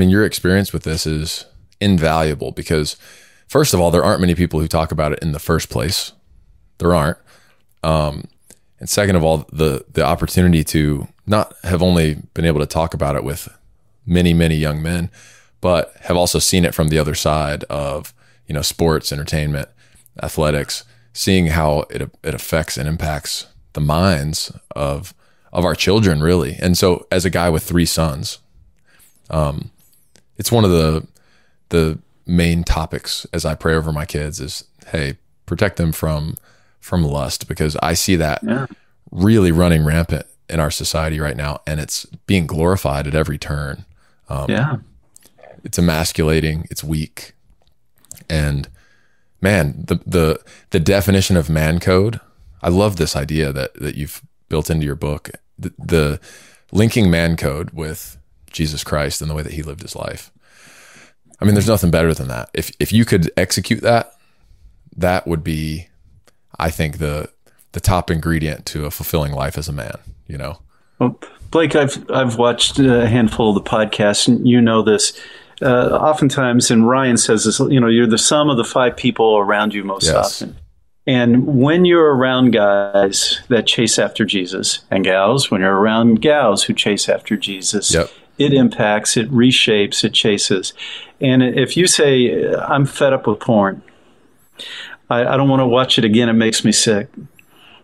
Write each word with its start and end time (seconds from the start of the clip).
mean, 0.00 0.10
your 0.10 0.24
experience 0.24 0.72
with 0.72 0.82
this 0.82 1.06
is 1.06 1.44
invaluable 1.80 2.50
because, 2.52 2.96
first 3.46 3.74
of 3.74 3.80
all, 3.80 3.90
there 3.90 4.02
aren't 4.02 4.20
many 4.20 4.34
people 4.34 4.60
who 4.60 4.66
talk 4.66 4.90
about 4.90 5.12
it 5.12 5.20
in 5.20 5.32
the 5.32 5.38
first 5.38 5.70
place. 5.70 6.12
There 6.78 6.94
aren't. 6.94 7.18
Um, 7.82 8.24
and 8.78 8.88
second 8.88 9.16
of 9.16 9.22
all, 9.22 9.48
the 9.52 9.84
the 9.92 10.02
opportunity 10.02 10.64
to 10.64 11.08
not 11.26 11.54
have 11.64 11.82
only 11.82 12.16
been 12.34 12.46
able 12.46 12.60
to 12.60 12.66
talk 12.66 12.94
about 12.94 13.14
it 13.14 13.22
with 13.22 13.48
many 14.06 14.32
many 14.32 14.56
young 14.56 14.82
men, 14.82 15.10
but 15.60 15.94
have 16.00 16.16
also 16.16 16.38
seen 16.38 16.64
it 16.64 16.74
from 16.74 16.88
the 16.88 16.98
other 16.98 17.14
side 17.14 17.64
of 17.64 18.14
you 18.46 18.54
know 18.54 18.62
sports, 18.62 19.12
entertainment, 19.12 19.68
athletics, 20.22 20.84
seeing 21.12 21.48
how 21.48 21.80
it 21.90 22.02
it 22.22 22.34
affects 22.34 22.78
and 22.78 22.88
impacts 22.88 23.46
the 23.74 23.80
minds 23.80 24.50
of 24.74 25.14
of 25.52 25.64
our 25.64 25.74
children 25.74 26.22
really. 26.22 26.56
And 26.60 26.76
so, 26.76 27.06
as 27.10 27.24
a 27.24 27.30
guy 27.30 27.50
with 27.50 27.62
three 27.62 27.86
sons, 27.86 28.38
um, 29.28 29.70
it's 30.40 30.50
one 30.50 30.64
of 30.64 30.70
the 30.70 31.06
the 31.68 31.98
main 32.26 32.64
topics 32.64 33.26
as 33.32 33.44
I 33.44 33.54
pray 33.54 33.74
over 33.74 33.92
my 33.92 34.06
kids 34.06 34.40
is, 34.40 34.64
hey, 34.88 35.18
protect 35.44 35.76
them 35.76 35.92
from 35.92 36.36
from 36.80 37.04
lust 37.04 37.46
because 37.46 37.76
I 37.82 37.92
see 37.92 38.16
that 38.16 38.40
yeah. 38.42 38.66
really 39.12 39.52
running 39.52 39.84
rampant 39.84 40.26
in 40.48 40.58
our 40.58 40.70
society 40.70 41.20
right 41.20 41.36
now, 41.36 41.60
and 41.66 41.78
it's 41.78 42.06
being 42.26 42.46
glorified 42.46 43.06
at 43.06 43.14
every 43.14 43.36
turn. 43.36 43.84
Um, 44.30 44.50
yeah, 44.50 44.76
it's 45.62 45.78
emasculating, 45.78 46.66
it's 46.70 46.82
weak, 46.82 47.34
and 48.30 48.66
man, 49.42 49.84
the 49.86 50.00
the 50.06 50.40
the 50.70 50.80
definition 50.80 51.36
of 51.36 51.50
man 51.50 51.80
code. 51.80 52.18
I 52.62 52.70
love 52.70 52.96
this 52.96 53.14
idea 53.14 53.52
that 53.52 53.74
that 53.74 53.94
you've 53.94 54.22
built 54.48 54.70
into 54.70 54.86
your 54.86 54.96
book. 54.96 55.28
The, 55.58 55.74
the 55.78 56.20
linking 56.72 57.10
man 57.10 57.36
code 57.36 57.72
with 57.72 58.16
Jesus 58.50 58.84
Christ 58.84 59.20
and 59.20 59.30
the 59.30 59.34
way 59.34 59.42
that 59.42 59.52
He 59.52 59.62
lived 59.62 59.82
His 59.82 59.96
life. 59.96 60.30
I 61.40 61.44
mean, 61.44 61.54
there's 61.54 61.68
nothing 61.68 61.90
better 61.90 62.12
than 62.12 62.28
that. 62.28 62.50
If 62.52 62.70
if 62.78 62.92
you 62.92 63.04
could 63.04 63.30
execute 63.36 63.80
that, 63.80 64.14
that 64.96 65.26
would 65.26 65.42
be 65.42 65.88
I 66.58 66.70
think 66.70 66.98
the 66.98 67.30
the 67.72 67.80
top 67.80 68.10
ingredient 68.10 68.66
to 68.66 68.86
a 68.86 68.90
fulfilling 68.90 69.32
life 69.32 69.56
as 69.56 69.68
a 69.68 69.72
man. 69.72 69.98
You 70.26 70.38
know. 70.38 70.58
Well, 70.98 71.18
Blake, 71.50 71.74
I've 71.74 72.08
I've 72.10 72.36
watched 72.36 72.78
a 72.78 73.08
handful 73.08 73.56
of 73.56 73.62
the 73.62 73.68
podcasts, 73.68 74.28
and 74.28 74.46
you 74.46 74.60
know 74.60 74.82
this. 74.82 75.18
Uh, 75.62 75.90
oftentimes, 75.90 76.70
and 76.70 76.88
Ryan 76.88 77.16
says 77.16 77.44
this. 77.44 77.58
You 77.58 77.80
know, 77.80 77.88
you're 77.88 78.06
the 78.06 78.18
sum 78.18 78.50
of 78.50 78.56
the 78.56 78.64
five 78.64 78.96
people 78.96 79.38
around 79.38 79.74
you 79.74 79.82
most 79.84 80.06
yes. 80.06 80.42
often. 80.42 80.56
And 81.06 81.58
when 81.58 81.84
you're 81.86 82.14
around 82.14 82.52
guys 82.52 83.40
that 83.48 83.66
chase 83.66 83.98
after 83.98 84.24
Jesus, 84.24 84.80
and 84.90 85.02
gals, 85.02 85.50
when 85.50 85.62
you're 85.62 85.74
around 85.74 86.20
gals 86.20 86.62
who 86.62 86.74
chase 86.74 87.08
after 87.08 87.36
Jesus, 87.36 87.92
yep. 87.92 88.10
It 88.40 88.52
impacts, 88.52 89.16
it 89.16 89.30
reshapes, 89.30 90.02
it 90.02 90.14
chases. 90.14 90.72
And 91.20 91.42
if 91.42 91.76
you 91.76 91.86
say, 91.86 92.52
"I'm 92.54 92.86
fed 92.86 93.12
up 93.12 93.26
with 93.26 93.40
porn," 93.40 93.82
I, 95.10 95.24
I 95.24 95.36
don't 95.36 95.48
want 95.48 95.60
to 95.60 95.66
watch 95.66 95.98
it 95.98 96.04
again. 96.04 96.28
It 96.28 96.34
makes 96.34 96.64
me 96.64 96.72
sick. 96.72 97.08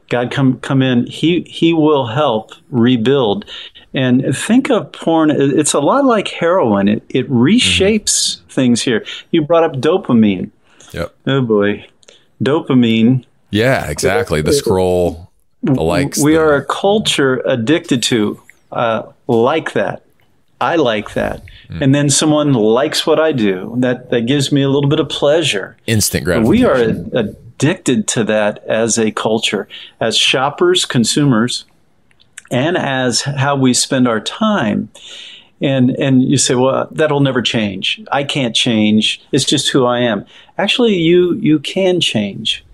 God, 0.08 0.30
come 0.30 0.60
come 0.60 0.82
in. 0.82 1.06
He 1.06 1.42
He 1.42 1.72
will 1.72 2.06
help 2.06 2.52
rebuild. 2.70 3.44
And 3.92 4.36
think 4.36 4.70
of 4.70 4.92
porn. 4.92 5.30
It's 5.30 5.72
a 5.72 5.80
lot 5.80 6.04
like 6.04 6.28
heroin. 6.28 6.88
It 6.88 7.02
it 7.08 7.30
reshapes 7.30 8.04
mm-hmm. 8.04 8.48
things 8.48 8.82
here. 8.82 9.04
You 9.30 9.42
brought 9.42 9.64
up 9.64 9.72
dopamine. 9.74 10.50
Yep. 10.92 11.14
Oh 11.26 11.42
boy, 11.42 11.86
dopamine. 12.42 13.24
Yeah, 13.50 13.90
exactly. 13.90 14.42
The 14.42 14.52
scroll, 14.52 15.30
the 15.62 15.82
likes. 15.82 16.22
We 16.22 16.32
the, 16.32 16.40
are 16.40 16.54
a 16.54 16.64
culture 16.64 17.42
addicted 17.44 18.02
to 18.04 18.40
uh, 18.70 19.12
like 19.26 19.72
that. 19.72 20.05
I 20.60 20.76
like 20.76 21.14
that. 21.14 21.42
Mm. 21.68 21.82
And 21.82 21.94
then 21.94 22.10
someone 22.10 22.54
likes 22.54 23.06
what 23.06 23.20
I 23.20 23.32
do. 23.32 23.74
That 23.78 24.10
that 24.10 24.22
gives 24.22 24.50
me 24.52 24.62
a 24.62 24.68
little 24.68 24.88
bit 24.88 25.00
of 25.00 25.08
pleasure. 25.08 25.76
Instant 25.86 26.24
gratification. 26.24 26.50
We 26.50 26.64
are 26.64 26.76
addicted 26.76 28.08
to 28.08 28.24
that 28.24 28.64
as 28.64 28.98
a 28.98 29.10
culture, 29.10 29.68
as 30.00 30.16
shoppers, 30.16 30.84
consumers, 30.84 31.64
and 32.50 32.76
as 32.76 33.22
how 33.22 33.56
we 33.56 33.74
spend 33.74 34.08
our 34.08 34.20
time. 34.20 34.88
And 35.60 35.90
and 35.90 36.22
you 36.22 36.36
say, 36.36 36.54
well, 36.54 36.88
that'll 36.90 37.20
never 37.20 37.42
change. 37.42 38.00
I 38.12 38.24
can't 38.24 38.54
change. 38.54 39.22
It's 39.32 39.44
just 39.44 39.70
who 39.70 39.86
I 39.86 40.00
am. 40.00 40.26
Actually, 40.58 40.94
you 40.94 41.34
you 41.34 41.58
can 41.58 42.00
change 42.00 42.64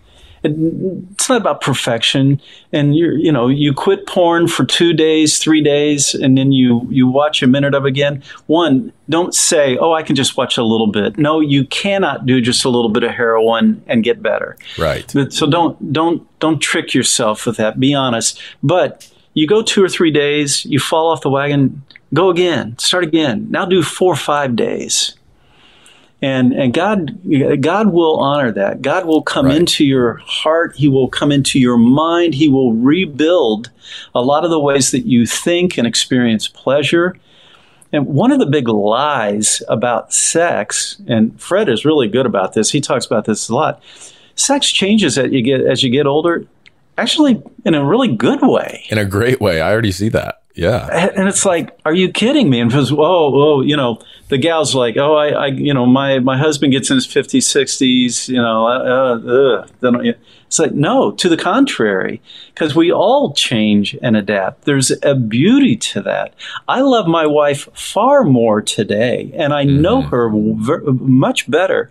it's 0.45 1.29
not 1.29 1.41
about 1.41 1.61
perfection. 1.61 2.41
And 2.73 2.97
you 2.97 3.13
you 3.13 3.31
know 3.31 3.49
you 3.49 3.73
quit 3.73 4.07
porn 4.07 4.49
for 4.49 4.65
two 4.65 4.93
days, 4.93 5.39
three 5.39 5.63
days, 5.63 6.15
and 6.15 6.37
then 6.37 6.53
you 6.53 6.87
you 6.91 7.07
watch 7.07 7.43
a 7.43 7.47
minute 7.47 7.75
of 7.75 7.85
it 7.85 7.89
again. 7.89 8.23
One, 8.47 8.93
don't 9.09 9.35
say, 9.35 9.77
"Oh, 9.77 9.93
I 9.93 10.03
can 10.03 10.17
just 10.17 10.37
watch 10.37 10.59
a 10.59 10.63
little 10.63 10.87
bit." 10.87 11.19
No, 11.19 11.41
you 11.41 11.65
cannot 11.67 12.27
do 12.27 12.41
just 12.41 12.65
a 12.65 12.69
little 12.69 12.91
bit 12.91 13.05
of 13.05 13.13
heroin 13.13 13.83
and 13.87 14.03
get 14.03 14.23
better. 14.23 14.57
Right. 14.79 15.09
So 15.31 15.47
don't 15.49 15.93
don't 15.93 16.27
don't 16.41 16.61
trick 16.61 16.95
yourself 16.95 17.47
with 17.47 17.57
that. 17.59 17.79
Be 17.79 17.95
honest. 17.95 18.41
But 18.63 19.09
you 19.35 19.47
go 19.47 19.63
two 19.63 19.83
or 19.83 19.89
three 19.89 20.11
days, 20.11 20.65
you 20.67 20.79
fall 20.79 21.11
off 21.11 21.23
the 21.23 21.31
wagon, 21.31 21.83
go 22.13 22.31
again, 22.31 22.77
start 22.79 23.05
again. 23.05 23.47
Now 23.51 23.65
do 23.65 23.83
four 23.83 24.13
or 24.13 24.17
five 24.17 24.57
days 24.57 25.15
and 26.23 26.53
and 26.53 26.73
God 26.73 27.19
God 27.61 27.89
will 27.89 28.17
honor 28.19 28.53
that. 28.53 28.81
God 28.81 29.07
will 29.07 29.23
come 29.23 29.47
right. 29.47 29.57
into 29.57 29.85
your 29.85 30.19
heart. 30.19 30.77
He 30.77 30.89
will 30.89 31.09
come 31.09 31.33
into 31.33 31.59
your 31.59 31.77
mind. 31.77 32.35
He 32.35 32.49
will 32.49 32.73
rebuild 32.73 33.71
a 34.15 34.23
lot 34.23 34.45
of 34.45 34.51
the 34.51 34.61
ways 34.61 34.93
that 34.93 35.05
you 35.05 35.27
think 35.27 35.77
and 35.77 35.87
experience 35.87 36.47
pleasure. 36.47 37.17
And 37.93 38.07
one 38.07 38.31
of 38.31 38.39
the 38.39 38.47
big 38.47 38.69
lies 38.69 39.63
about 39.69 40.15
sex, 40.15 41.03
and 41.09 41.39
Fred 41.39 41.69
is 41.69 41.85
really 41.85 42.09
good 42.09 42.25
about 42.25 42.55
this. 42.55 42.71
He 42.71 42.81
talks 42.81 43.05
about 43.05 43.27
this 43.27 43.51
a 43.51 43.55
lot. 43.55 43.83
Sex 44.35 44.71
changes 44.71 45.19
as 45.19 45.31
you 45.31 45.43
get 45.43 45.61
as 45.61 45.83
you 45.83 45.91
get 45.91 46.07
older, 46.07 46.47
actually 46.97 47.43
in 47.65 47.75
a 47.75 47.85
really 47.85 48.15
good 48.15 48.41
way. 48.43 48.85
In 48.91 48.99
a 48.99 49.05
great 49.05 49.41
way. 49.41 49.61
I 49.61 49.73
already 49.73 49.93
see 49.93 50.09
that. 50.11 50.42
Yeah. 50.55 51.11
And 51.17 51.29
it's 51.29 51.47
like, 51.47 51.79
are 51.85 51.95
you 51.95 52.11
kidding 52.11 52.51
me? 52.51 52.61
And 52.61 52.73
it 52.73 52.77
was, 52.77 52.93
oh, 52.93 53.31
whoa, 53.31 53.61
you 53.63 53.77
know, 53.77 54.01
the 54.29 54.39
gal's 54.39 54.75
like, 54.75 54.97
oh, 54.97 55.15
I, 55.15 55.29
I 55.29 55.47
you 55.47 55.73
know, 55.73 55.87
my, 55.87 56.19
my 56.19 56.37
husband 56.37 56.73
gets 56.73 56.91
in 56.91 56.97
his 56.97 57.07
50s, 57.07 57.39
60s, 57.39 58.29
you 58.29 58.41
know, 58.41 58.67
uh, 58.67 59.19
uh, 59.19 59.67
then, 59.81 60.15
it's 60.53 60.59
like, 60.59 60.73
no, 60.73 61.13
to 61.13 61.31
the 61.31 61.37
contrary, 61.39 62.21
because 62.53 62.75
we 62.75 62.93
all 62.93 63.33
change 63.33 63.97
and 64.03 64.19
adapt. 64.19 64.67
There's 64.67 64.93
a 65.03 65.15
beauty 65.15 65.77
to 65.77 66.03
that. 66.03 66.35
I 66.69 66.83
love 66.83 67.07
my 67.07 67.27
wife 67.27 67.71
far 67.75 68.25
more 68.25 68.61
today, 68.61 69.33
and 69.35 69.55
I 69.55 69.65
mm-hmm. 69.65 69.81
know 69.81 70.03
her 70.03 70.29
much 70.29 71.51
better 71.51 71.89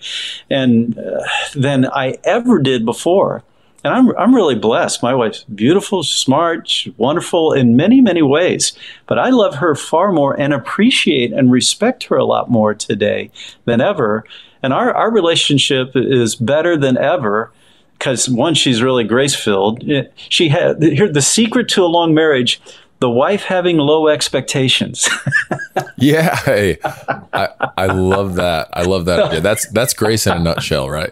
and 0.51 0.95
uh, 0.95 1.23
than 1.55 1.87
I 1.87 2.19
ever 2.23 2.59
did 2.59 2.85
before 2.85 3.43
and 3.83 3.93
I'm 3.93 4.15
I'm 4.17 4.35
really 4.35 4.55
blessed. 4.55 5.01
My 5.01 5.13
wife's 5.13 5.43
beautiful, 5.43 6.03
smart, 6.03 6.85
wonderful 6.97 7.53
in 7.53 7.75
many 7.75 8.01
many 8.01 8.21
ways. 8.21 8.73
But 9.07 9.19
I 9.19 9.29
love 9.29 9.55
her 9.55 9.75
far 9.75 10.11
more 10.11 10.39
and 10.39 10.53
appreciate 10.53 11.33
and 11.33 11.51
respect 11.51 12.05
her 12.05 12.15
a 12.15 12.25
lot 12.25 12.49
more 12.49 12.73
today 12.73 13.31
than 13.65 13.81
ever. 13.81 14.23
And 14.63 14.73
our 14.73 14.93
our 14.93 15.11
relationship 15.11 15.91
is 15.95 16.35
better 16.35 16.77
than 16.77 16.97
ever 16.97 17.51
because 17.97 18.27
one, 18.27 18.55
she's 18.55 18.81
really 18.81 19.03
grace 19.03 19.35
filled. 19.35 19.87
Eh, 19.89 20.05
she 20.29 20.49
had 20.49 20.81
here 20.81 21.07
the 21.07 21.21
secret 21.21 21.69
to 21.69 21.83
a 21.83 21.87
long 21.87 22.13
marriage. 22.13 22.61
The 22.99 23.09
wife 23.09 23.43
having 23.43 23.77
low 23.77 24.07
expectations. 24.07 25.09
yeah, 25.97 26.39
I, 26.45 27.49
I 27.75 27.87
love 27.87 28.35
that. 28.35 28.69
I 28.73 28.83
love 28.83 29.05
that. 29.05 29.41
That's 29.41 29.67
that's 29.69 29.95
grace 29.95 30.27
in 30.27 30.33
a 30.33 30.39
nutshell, 30.39 30.87
right? 30.87 31.11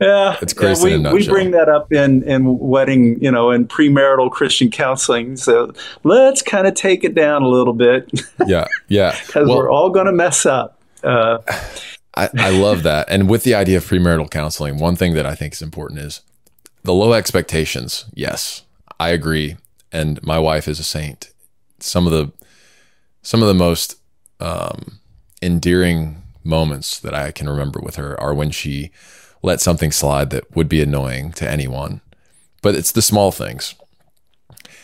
Yeah, 0.00 0.38
it's 0.40 0.54
grace 0.54 0.82
yeah, 0.82 0.96
we, 1.12 1.20
we 1.20 1.28
bring 1.28 1.50
that 1.50 1.68
up 1.68 1.92
in 1.92 2.22
in 2.22 2.58
wedding, 2.58 3.22
you 3.22 3.30
know, 3.30 3.50
in 3.50 3.68
premarital 3.68 4.30
Christian 4.30 4.70
counseling. 4.70 5.36
So 5.36 5.74
let's 6.04 6.40
kind 6.40 6.66
of 6.66 6.72
take 6.72 7.04
it 7.04 7.14
down 7.14 7.42
a 7.42 7.48
little 7.48 7.74
bit. 7.74 8.10
Yeah, 8.46 8.66
yeah, 8.88 9.14
because 9.26 9.46
well, 9.46 9.58
we're 9.58 9.70
all 9.70 9.90
going 9.90 10.06
to 10.06 10.12
mess 10.12 10.46
up. 10.46 10.80
Uh, 11.04 11.38
I, 12.14 12.30
I 12.34 12.50
love 12.50 12.82
that, 12.84 13.10
and 13.10 13.28
with 13.28 13.44
the 13.44 13.54
idea 13.54 13.76
of 13.76 13.84
premarital 13.84 14.30
counseling, 14.30 14.78
one 14.78 14.96
thing 14.96 15.12
that 15.14 15.26
I 15.26 15.34
think 15.34 15.52
is 15.52 15.60
important 15.60 16.00
is 16.00 16.22
the 16.82 16.94
low 16.94 17.12
expectations. 17.12 18.06
Yes, 18.14 18.62
I 18.98 19.10
agree, 19.10 19.58
and 19.92 20.22
my 20.22 20.38
wife 20.38 20.66
is 20.66 20.80
a 20.80 20.84
saint. 20.84 21.30
Some 21.78 22.06
of 22.06 22.12
the 22.12 22.32
some 23.20 23.42
of 23.42 23.48
the 23.48 23.54
most 23.54 23.96
um, 24.40 25.00
endearing 25.42 26.22
moments 26.42 26.98
that 27.00 27.12
I 27.12 27.32
can 27.32 27.50
remember 27.50 27.80
with 27.80 27.96
her 27.96 28.18
are 28.18 28.32
when 28.32 28.50
she 28.50 28.92
let 29.42 29.60
something 29.60 29.92
slide 29.92 30.30
that 30.30 30.54
would 30.54 30.68
be 30.68 30.82
annoying 30.82 31.32
to 31.32 31.50
anyone. 31.50 32.00
But 32.62 32.74
it's 32.74 32.92
the 32.92 33.02
small 33.02 33.32
things. 33.32 33.74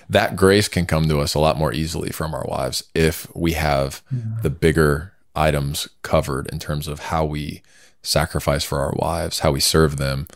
That 0.09 0.37
grace 0.37 0.69
can 0.69 0.87
come 0.87 1.09
to 1.09 1.21
us 1.21 1.35
a 1.35 1.41
lot 1.41 1.59
more 1.59 1.73
easily 1.73 2.11
from 2.11 2.35
our 2.35 2.45
wives 2.49 2.85
if 2.95 3.27
we 3.35 3.53
have 3.53 4.03
yeah. 4.11 4.21
the 4.43 4.51
bigger 4.51 5.13
items 5.35 5.89
covered 6.03 6.47
in 6.49 6.59
terms 6.59 6.89
of 6.89 7.01
how 7.01 7.25
we 7.25 7.63
sacrifice 8.03 8.65
for 8.65 8.79
our 8.79 8.95
wives, 8.97 9.41
how 9.41 9.51
we 9.51 9.61
serve 9.61 9.97
them. 9.97 10.27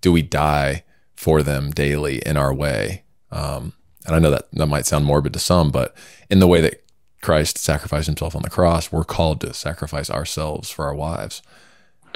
Do 0.00 0.12
we 0.12 0.22
die 0.22 0.84
for 1.14 1.42
them 1.42 1.70
daily 1.70 2.18
in 2.18 2.36
our 2.36 2.52
way? 2.52 3.04
Um, 3.32 3.72
and 4.06 4.14
I 4.14 4.18
know 4.18 4.30
that 4.30 4.50
that 4.52 4.66
might 4.66 4.86
sound 4.86 5.06
morbid 5.06 5.32
to 5.32 5.38
some, 5.38 5.70
but 5.70 5.96
in 6.30 6.38
the 6.38 6.46
way 6.46 6.60
that 6.60 6.84
Christ 7.22 7.56
sacrificed 7.56 8.06
himself 8.06 8.36
on 8.36 8.42
the 8.42 8.50
cross, 8.50 8.92
we're 8.92 9.04
called 9.04 9.40
to 9.40 9.54
sacrifice 9.54 10.10
ourselves 10.10 10.70
for 10.70 10.84
our 10.84 10.94
wives. 10.94 11.40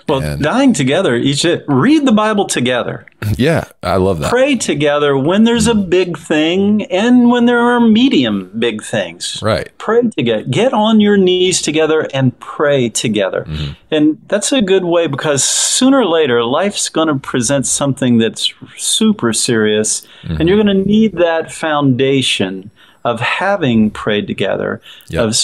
Well, 0.08 0.22
And- 0.22 0.42
dying 0.42 0.72
together, 0.72 1.14
each 1.16 1.44
read 1.66 2.06
the 2.06 2.12
Bible 2.12 2.46
together. 2.46 3.06
Yeah, 3.36 3.64
I 3.82 3.96
love 3.96 4.20
that. 4.20 4.30
Pray 4.30 4.56
together 4.56 5.16
when 5.16 5.44
there's 5.44 5.66
a 5.66 5.74
big 5.74 6.16
thing 6.16 6.84
and 6.84 7.30
when 7.30 7.46
there 7.46 7.58
are 7.58 7.80
medium 7.80 8.50
big 8.58 8.82
things. 8.82 9.40
Right. 9.42 9.70
Pray 9.76 10.02
together. 10.16 10.44
Get 10.44 10.72
on 10.72 11.00
your 11.00 11.16
knees 11.16 11.60
together 11.60 12.08
and 12.14 12.38
pray 12.38 12.88
together. 12.88 13.44
Mm-hmm. 13.46 13.72
And 13.90 14.22
that's 14.28 14.52
a 14.52 14.62
good 14.62 14.84
way 14.84 15.08
because 15.08 15.44
sooner 15.44 15.98
or 15.98 16.06
later, 16.06 16.42
life's 16.44 16.88
going 16.88 17.08
to 17.08 17.16
present 17.16 17.66
something 17.66 18.18
that's 18.18 18.52
super 18.76 19.32
serious. 19.32 20.06
And 20.22 20.48
you're 20.48 20.58
mm-hmm. 20.58 20.68
going 20.68 20.84
to 20.84 20.88
need 20.88 21.12
that 21.14 21.52
foundation 21.52 22.70
of 23.04 23.20
having 23.20 23.90
prayed 23.90 24.26
together. 24.26 24.80
Yeah. 25.08 25.22
Of, 25.22 25.36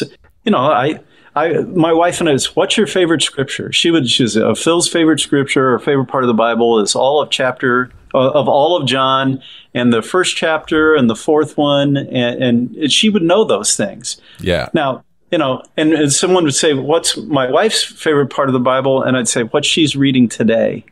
you 0.44 0.52
know, 0.52 0.58
I. 0.58 1.00
I, 1.36 1.48
my 1.62 1.92
wife 1.92 2.20
and 2.20 2.28
I 2.28 2.32
was, 2.32 2.54
what's 2.54 2.76
your 2.76 2.86
favorite 2.86 3.22
scripture? 3.22 3.72
She 3.72 3.90
would, 3.90 4.08
she 4.08 4.22
was, 4.22 4.36
uh, 4.36 4.54
Phil's 4.54 4.88
favorite 4.88 5.20
scripture 5.20 5.74
or 5.74 5.78
favorite 5.78 6.06
part 6.06 6.22
of 6.22 6.28
the 6.28 6.34
Bible 6.34 6.78
is 6.78 6.94
all 6.94 7.20
of 7.20 7.30
chapter, 7.30 7.90
uh, 8.14 8.30
of 8.30 8.48
all 8.48 8.76
of 8.76 8.86
John 8.86 9.42
and 9.74 9.92
the 9.92 10.02
first 10.02 10.36
chapter 10.36 10.94
and 10.94 11.10
the 11.10 11.16
fourth 11.16 11.56
one. 11.56 11.96
And, 11.96 12.42
and 12.76 12.92
she 12.92 13.08
would 13.08 13.22
know 13.22 13.44
those 13.44 13.76
things. 13.76 14.20
Yeah. 14.38 14.68
Now, 14.74 15.04
you 15.32 15.38
know, 15.38 15.62
and, 15.76 15.92
and 15.92 16.12
someone 16.12 16.44
would 16.44 16.54
say, 16.54 16.74
what's 16.74 17.16
my 17.16 17.50
wife's 17.50 17.82
favorite 17.82 18.30
part 18.30 18.48
of 18.48 18.52
the 18.52 18.60
Bible? 18.60 19.02
And 19.02 19.16
I'd 19.16 19.26
say, 19.26 19.42
what 19.42 19.64
she's 19.64 19.96
reading 19.96 20.28
today. 20.28 20.84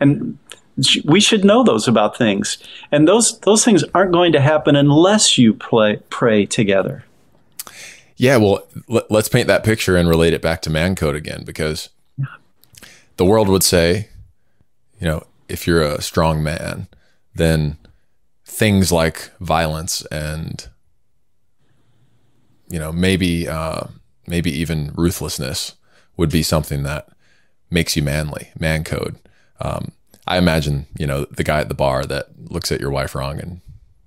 And 0.00 0.38
we 1.04 1.20
should 1.20 1.44
know 1.44 1.62
those 1.62 1.86
about 1.86 2.16
things. 2.16 2.58
And 2.90 3.06
those, 3.06 3.38
those 3.40 3.64
things 3.64 3.84
aren't 3.94 4.12
going 4.12 4.32
to 4.32 4.40
happen 4.40 4.74
unless 4.74 5.38
you 5.38 5.54
play, 5.54 6.00
pray 6.08 6.46
together. 6.46 7.04
Yeah, 8.20 8.36
well, 8.36 8.68
let, 8.86 9.10
let's 9.10 9.30
paint 9.30 9.46
that 9.46 9.64
picture 9.64 9.96
and 9.96 10.06
relate 10.06 10.34
it 10.34 10.42
back 10.42 10.60
to 10.62 10.70
man 10.70 10.94
code 10.94 11.14
again 11.14 11.42
because 11.42 11.88
the 13.16 13.24
world 13.24 13.48
would 13.48 13.62
say, 13.62 14.10
you 15.00 15.06
know, 15.06 15.26
if 15.48 15.66
you're 15.66 15.80
a 15.80 16.02
strong 16.02 16.42
man, 16.42 16.86
then 17.34 17.78
things 18.44 18.92
like 18.92 19.30
violence 19.40 20.04
and 20.12 20.68
you 22.68 22.78
know 22.78 22.92
maybe 22.92 23.48
uh, 23.48 23.84
maybe 24.26 24.50
even 24.50 24.92
ruthlessness 24.94 25.76
would 26.18 26.30
be 26.30 26.42
something 26.42 26.82
that 26.82 27.08
makes 27.70 27.96
you 27.96 28.02
manly, 28.02 28.50
man 28.58 28.84
code. 28.84 29.16
Um, 29.62 29.92
I 30.26 30.36
imagine 30.36 30.84
you 30.98 31.06
know 31.06 31.24
the 31.24 31.42
guy 31.42 31.60
at 31.60 31.70
the 31.70 31.74
bar 31.74 32.04
that 32.04 32.26
looks 32.50 32.70
at 32.70 32.82
your 32.82 32.90
wife 32.90 33.14
wrong 33.14 33.40
and 33.40 33.62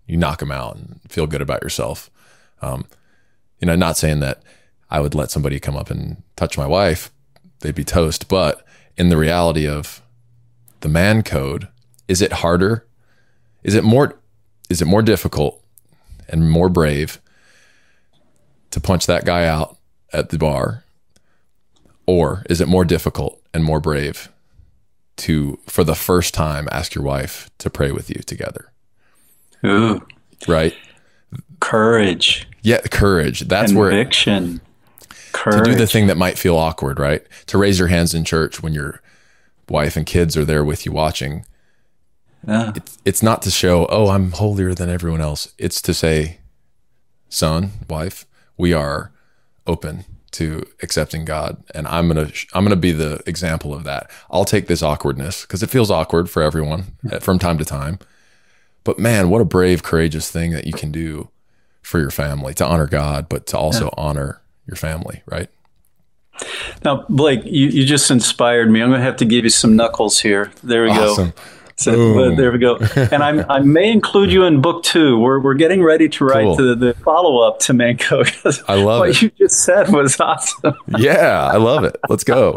you 0.06 0.18
knock 0.18 0.40
him 0.40 0.52
out 0.52 0.76
and 0.76 1.00
feel 1.10 1.26
good 1.26 1.42
about 1.42 1.64
yourself. 1.64 2.12
Um, 2.62 2.86
you 3.64 3.66
know, 3.66 3.78
not 3.78 3.96
saying 3.96 4.20
that 4.20 4.44
I 4.92 5.00
would 5.00 5.16
let 5.16 5.32
somebody 5.32 5.58
come 5.58 5.78
up 5.78 5.90
and 5.90 6.22
touch 6.36 6.58
my 6.58 6.68
wife, 6.68 7.10
they'd 7.62 7.74
be 7.74 7.86
toast. 7.86 8.28
But 8.28 8.68
in 8.98 9.08
the 9.08 9.16
reality 9.16 9.66
of 9.66 10.02
the 10.82 10.90
man 10.90 11.24
code, 11.24 11.70
is 12.10 12.22
it 12.22 12.34
harder? 12.34 12.86
Is 13.64 13.74
it 13.74 13.86
more 13.86 14.20
is 14.70 14.82
it 14.82 14.86
more 14.86 15.02
difficult 15.02 15.64
and 16.28 16.52
more 16.52 16.68
brave 16.68 17.22
to 18.72 18.82
punch 18.82 19.06
that 19.06 19.24
guy 19.24 19.46
out 19.46 19.78
at 20.12 20.28
the 20.28 20.38
bar? 20.38 20.84
Or 22.06 22.44
is 22.50 22.60
it 22.60 22.68
more 22.68 22.84
difficult 22.84 23.42
and 23.54 23.64
more 23.64 23.80
brave 23.80 24.28
to 25.16 25.58
for 25.68 25.86
the 25.86 25.96
first 25.96 26.34
time 26.34 26.68
ask 26.70 26.96
your 26.96 27.06
wife 27.06 27.50
to 27.60 27.70
pray 27.70 27.94
with 27.94 28.10
you 28.10 28.22
together? 28.24 28.74
Ooh, 29.66 30.06
Right? 30.50 30.76
courage, 31.62 32.46
Yeah, 32.64 32.80
courage. 32.80 33.42
That's 33.42 33.74
where 33.74 33.90
conviction, 33.90 34.62
to 35.34 35.62
do 35.64 35.76
the 35.76 35.86
thing 35.86 36.08
that 36.08 36.18
might 36.18 36.38
feel 36.38 36.58
awkward, 36.58 36.98
right? 36.98 37.22
To 37.48 37.58
raise 37.58 37.78
your 37.78 37.90
hands 37.90 38.14
in 38.14 38.24
church 38.24 38.64
when 38.64 38.74
your 38.74 39.02
wife 39.70 39.96
and 39.98 40.06
kids 40.06 40.36
are 40.38 40.46
there 40.46 40.64
with 40.64 40.86
you 40.86 40.92
watching. 40.92 41.46
Yeah. 42.48 42.72
It's, 42.76 42.98
it's 43.06 43.24
not 43.24 43.42
to 43.44 43.52
show, 43.52 43.86
oh, 43.88 44.10
I'm 44.10 44.32
holier 44.32 44.74
than 44.74 44.90
everyone 44.90 45.22
else. 45.22 45.54
It's 45.58 45.82
to 45.84 45.94
say, 45.94 46.40
son, 47.30 47.72
wife, 47.90 48.26
we 48.58 48.74
are 48.74 49.12
open 49.68 50.06
to 50.32 50.66
accepting 50.82 51.26
God, 51.26 51.64
and 51.76 51.88
I'm 51.88 52.08
gonna 52.08 52.32
I'm 52.54 52.66
gonna 52.66 52.76
be 52.76 52.92
the 52.92 53.22
example 53.28 53.74
of 53.74 53.84
that. 53.84 54.10
I'll 54.32 54.46
take 54.46 54.68
this 54.68 54.82
awkwardness 54.82 55.44
because 55.44 55.62
it 55.62 55.70
feels 55.70 55.92
awkward 55.92 56.30
for 56.30 56.42
everyone 56.42 56.98
uh, 57.12 57.20
from 57.20 57.38
time 57.38 57.60
to 57.60 57.66
time. 57.66 58.00
But 58.84 58.98
man, 58.98 59.30
what 59.30 59.42
a 59.42 59.46
brave, 59.46 59.84
courageous 59.84 60.32
thing 60.32 60.52
that 60.52 60.66
you 60.66 60.74
can 60.74 60.92
do 60.92 61.30
for 61.84 62.00
your 62.00 62.10
family 62.12 62.54
to 62.56 62.66
honor 62.66 62.88
God, 62.88 63.30
but 63.30 63.46
to 63.48 63.58
also 63.58 63.94
honor 63.96 64.42
your 64.66 64.76
family, 64.76 65.22
right? 65.28 65.50
Now, 66.84 67.06
Blake, 67.10 67.42
you, 67.46 67.68
you 67.68 67.86
just 67.86 68.10
inspired 68.10 68.70
me. 68.72 68.82
I'm 68.82 68.90
going 68.90 69.00
to 69.00 69.06
have 69.06 69.18
to 69.18 69.26
give 69.26 69.44
you 69.44 69.50
some 69.52 69.76
knuckles 69.76 70.20
here. 70.20 70.52
There 70.64 70.84
we 70.84 70.90
Awesome. 70.90 71.30
go. 71.30 71.36
So, 71.76 71.92
uh, 72.32 72.36
there 72.36 72.52
we 72.52 72.60
go. 72.60 72.78
And 72.96 73.24
I'm, 73.24 73.50
I 73.50 73.60
may 73.60 73.92
include 73.92 74.32
you 74.32 74.44
in 74.46 74.62
book 74.62 74.84
two. 74.84 75.18
We're, 75.20 75.40
we're 75.40 75.56
getting 75.56 75.84
ready 75.84 76.08
to 76.10 76.24
write 76.26 76.44
Cool. 76.44 76.56
the, 76.56 76.76
the 76.76 76.94
follow 77.04 77.46
up 77.48 77.60
to 77.62 77.74
Man 77.74 77.98
Code. 77.98 78.32
I 78.68 78.76
love 78.76 79.00
what 79.02 79.10
it. 79.10 79.22
you 79.24 79.30
just 79.32 79.64
said 79.64 79.90
was 79.90 80.20
awesome. 80.20 80.76
Yeah, 80.98 81.50
I 81.52 81.58
love 81.58 81.84
it. 81.84 81.96
Let's 82.10 82.24
go. 82.24 82.56